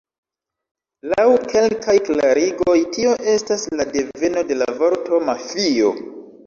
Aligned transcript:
Laŭ 1.11 1.25
kelkaj 1.51 1.95
klarigoj 2.09 2.77
tio 2.97 3.15
estas 3.37 3.67
la 3.79 3.89
deveno 3.95 4.47
de 4.53 4.61
la 4.63 4.71
vorto 4.85 5.23
"mafio". 5.33 5.97